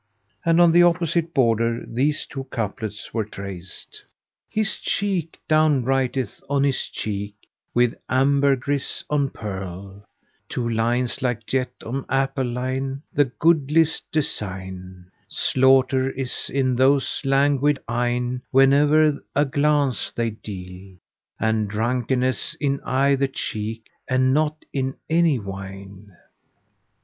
And 0.43 0.59
on 0.59 0.71
the 0.71 0.81
opposite 0.81 1.31
border 1.31 1.85
these 1.87 2.25
two 2.25 2.45
couplets 2.45 3.13
were 3.13 3.23
traced, 3.23 4.03
"His 4.49 4.77
cheek 4.77 5.39
down 5.47 5.85
writeth 5.85 6.41
on 6.49 6.63
his 6.63 6.87
cheek 6.87 7.35
with 7.75 7.93
ambergris 8.09 9.03
on 9.11 9.29
pearl 9.29 10.03
* 10.27 10.49
Two 10.49 10.67
lines, 10.67 11.21
like 11.21 11.45
jet 11.45 11.69
on 11.85 12.05
apple 12.09 12.45
li'en, 12.47 13.03
the 13.13 13.25
goodliest 13.25 14.11
design: 14.11 15.11
Slaughter 15.29 16.09
is 16.09 16.49
in 16.51 16.75
those 16.75 17.21
languid 17.23 17.77
eyne 17.87 18.41
whene'er 18.51 19.19
a 19.35 19.45
glance 19.45 20.11
they 20.13 20.31
deal, 20.31 20.97
* 21.17 21.39
And 21.39 21.69
drunkenness 21.69 22.55
in 22.55 22.81
either 22.83 23.27
cheek 23.27 23.83
and 24.07 24.33
not 24.33 24.65
in 24.73 24.95
any 25.11 25.37
wine." 25.37 26.17